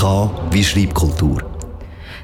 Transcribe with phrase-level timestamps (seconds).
[0.00, 1.42] K wie Schreibkultur.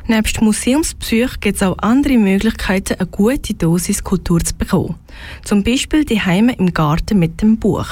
[0.06, 4.94] Neben Museumsbesuch gibt es auch andere Möglichkeiten, eine gute Dosis Kultur zu bekommen.
[5.44, 7.86] Zum Beispiel die Heime im Garten mit dem Buch.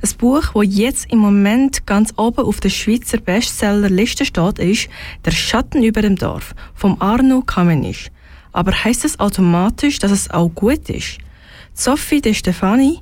[0.00, 4.88] Ein Buch, das jetzt im Moment ganz oben auf der Schweizer Bestsellerliste steht, ist
[5.26, 8.08] Der Schatten über dem Dorf von Arno Kamenisch.
[8.52, 11.18] Aber heißt das automatisch, dass es auch gut ist?
[11.74, 13.00] Sophie De Stefani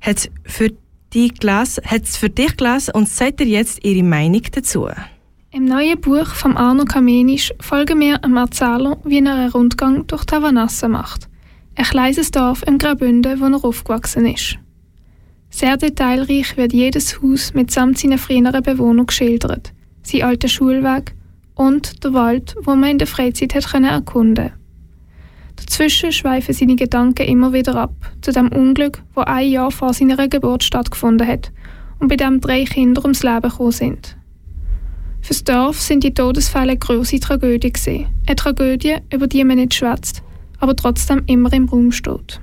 [0.00, 0.70] hat es für
[1.14, 4.88] dich gelesen und sagt dir jetzt ihre Meinung dazu.
[5.52, 10.24] Im neuen Buch von Arno Kamenisch folgen wir einem Erzähler, wie er einen Rundgang durch
[10.24, 11.28] Tavanasse macht.
[11.74, 14.58] Ein kleines Dorf im Graubünden, wo er aufgewachsen ist.
[15.50, 19.72] Sehr detailreich wird jedes Haus mitsamt seinen früheren Bewohnern geschildert,
[20.04, 21.16] sein alter Schulweg
[21.56, 24.52] und der Wald, wo man in der Freizeit hat erkunden
[25.56, 30.28] Dazwischen schweifen seine Gedanken immer wieder ab, zu dem Unglück, wo ein Jahr vor seiner
[30.28, 31.50] Geburt stattgefunden hat
[31.98, 34.16] und bei dem drei Kinder ums Leben gekommen sind.
[35.30, 38.08] Fürs Dorf sind die Todesfälle eine grosse Tragödie gewesen.
[38.26, 40.24] Eine Tragödie, über die man nicht schwätzt,
[40.58, 42.40] aber trotzdem immer im Raum steht.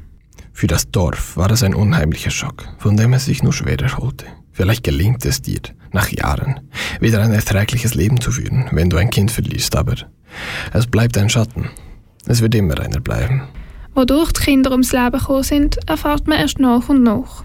[0.53, 4.27] Für das Dorf war es ein unheimlicher Schock, von dem es sich nur schwer erholte.
[4.53, 5.59] Vielleicht gelingt es dir,
[5.91, 6.61] nach Jahren,
[7.01, 9.95] wieder ein erträgliches Leben zu führen, wenn du ein Kind verlierst, aber
[10.71, 11.69] es bleibt ein Schatten.
[12.25, 13.49] Es wird immer einer bleiben.
[13.95, 17.43] Wodurch die Kinder ums Leben gekommen sind, erfahrt man erst nach und nach.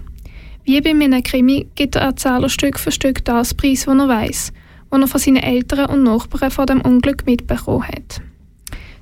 [0.63, 4.53] Wie bei einem Krimi gibt der Erzähler Stück für Stück das Preis, was er weiß
[4.93, 8.21] die er von seinen Eltern und Nachbarn vor dem Unglück mitbekommen hat.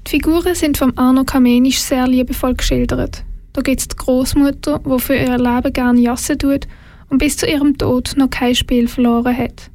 [0.07, 3.23] Die Figuren sind von Arno Kamenisch sehr liebevoll geschildert.
[3.53, 6.67] Da gibt es die Großmutter, die für ihr Leben gerne Jasse tut
[7.09, 9.69] und bis zu ihrem Tod noch kein Spiel verloren hat.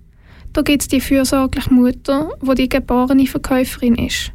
[0.53, 4.33] Da gibt es die fürsorgliche Mutter, wo die geborene Verkäuferin ist.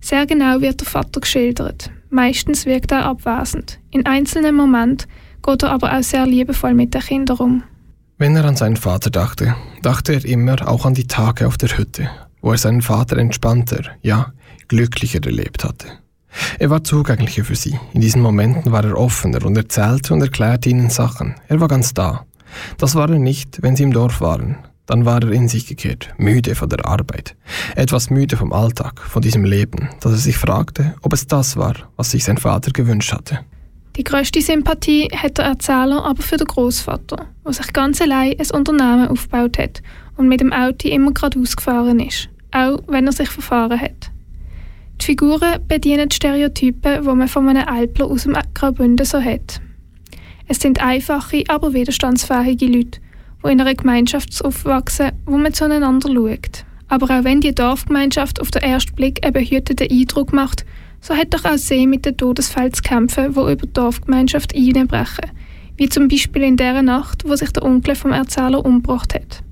[0.00, 1.90] Sehr genau wird der Vater geschildert.
[2.10, 3.78] Meistens wirkt er abwesend.
[3.90, 5.08] In einzelnen Momenten
[5.42, 7.62] geht er aber auch sehr liebevoll mit den Kindern um.
[8.16, 11.76] Wenn er an seinen Vater dachte, dachte er immer auch an die Tage auf der
[11.76, 12.08] Hütte,
[12.40, 14.32] wo er seinen Vater entspannter, ja,
[14.68, 15.88] glücklicher erlebt hatte.
[16.60, 17.78] Er war zugänglicher für sie.
[17.92, 21.34] In diesen Momenten war er offener und erzählte und erklärte ihnen Sachen.
[21.48, 22.24] Er war ganz da.
[22.78, 24.58] Das war er nicht, wenn sie im Dorf waren.
[24.86, 27.34] Dann war er in sich gekehrt, müde von der Arbeit,
[27.74, 31.74] etwas müde vom Alltag, von diesem Leben, dass er sich fragte, ob es das war,
[31.96, 33.40] was sich sein Vater gewünscht hatte.
[33.96, 38.50] Die grösste Sympathie hat der Erzähler aber für den Großvater, der sich ganz allein ein
[38.52, 39.82] Unternehmen aufgebaut hat
[40.16, 44.10] und mit dem Auto immer geradeaus gefahren ist, auch wenn er sich verfahren hat.
[45.00, 49.60] Die Figuren bedienen die Stereotypen, die man von einem Alpler aus dem Graubünden so hat.
[50.48, 53.00] Es sind einfache, aber widerstandsfähige Leute,
[53.44, 56.64] die in einer Gemeinschaft aufwachsen, wo man zueinander schaut.
[56.88, 60.64] Aber auch wenn die Dorfgemeinschaft auf den ersten Blick einen behüteten Eindruck macht,
[61.04, 65.30] so hat doch auch See mit den Todesfällen zu kämpfen, wo über die Dorfgemeinschaft einbrechen.
[65.76, 69.42] Wie zum Beispiel in der Nacht, wo sich der Onkel vom Erzähler umgebracht hat.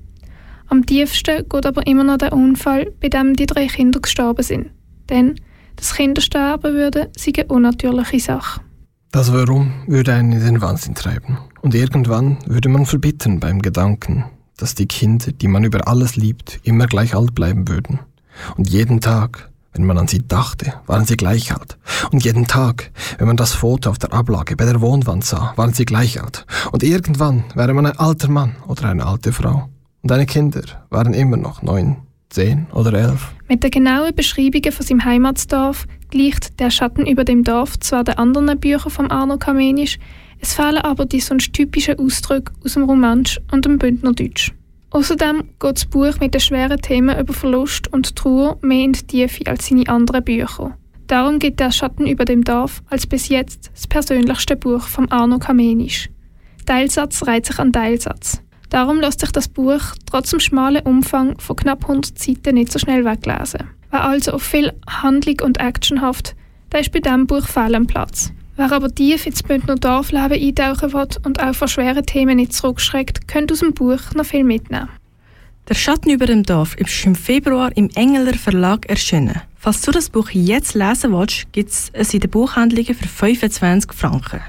[0.67, 4.71] Am tiefsten geht aber immer noch der Unfall, bei dem die drei Kinder gestorben sind.
[5.09, 5.35] Denn
[5.75, 8.61] dass Kinder sterben würden, sei eine unnatürliche Sache.
[9.11, 11.37] Das Warum würde einen in den Wahnsinn treiben.
[11.61, 14.25] Und irgendwann würde man verbittern beim Gedanken,
[14.57, 17.99] dass die Kinder, die man über alles liebt, immer gleich alt bleiben würden.
[18.57, 21.77] Und jeden Tag, wenn man an sie dachte, waren sie gleich alt.
[22.11, 25.73] Und jeden Tag, wenn man das Foto auf der Ablage bei der Wohnwand sah, waren
[25.73, 26.45] sie gleich alt.
[26.71, 29.69] Und irgendwann wäre man ein alter Mann oder eine alte Frau.
[30.01, 31.97] Und deine Kinder waren immer noch neun,
[32.29, 33.31] zehn oder elf.
[33.47, 38.17] Mit den genauen Beschreibungen von seinem Heimatsdorf gleicht der Schatten über dem Dorf zwar den
[38.17, 39.97] anderen Büchern von Arno Kamenisch,
[40.39, 44.51] es fehlen aber die sonst typischen Ausdrücke aus dem Romansch und dem Bündnerdeutsch.
[44.93, 49.01] Außerdem geht das Buch mit den schweren Themen über Verlust und Trauer mehr in die
[49.01, 50.77] Tiefe als seine anderen Bücher.
[51.07, 55.39] Darum gibt der Schatten über dem Dorf als bis jetzt das persönlichste Buch von Arno
[55.39, 56.11] Kamenisch.
[56.67, 58.43] Teilsatz reiht sich an Teilsatz.
[58.69, 62.77] Darum lässt sich das Buch trotz dem schmalen Umfang von knapp 100 Seiten nicht so
[62.77, 63.69] schnell weglesen.
[63.89, 66.35] Wer also auf viel Handlung und Action hofft,
[66.71, 68.31] der ist bei diesem Buch fehl am Platz.
[68.55, 73.27] Wer aber tief ins Bündner Dorfleben eintauchen will und auch von schweren Themen nicht zurückschreckt,
[73.27, 74.89] könnte aus dem Buch noch viel mitnehmen.
[75.69, 79.41] Der Schatten über dem Dorf ist im Februar im Engeler Verlag erschienen.
[79.55, 83.93] Falls du das Buch jetzt lesen willst, gibt es es in den Buchhandlungen für 25
[83.93, 84.41] Franken.